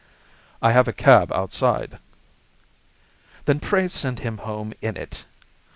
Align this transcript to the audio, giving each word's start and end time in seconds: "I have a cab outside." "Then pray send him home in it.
"I 0.63 0.71
have 0.71 0.87
a 0.87 0.93
cab 0.93 1.31
outside." 1.31 1.99
"Then 3.45 3.59
pray 3.59 3.87
send 3.87 4.17
him 4.17 4.39
home 4.39 4.73
in 4.81 4.97
it. 4.97 5.25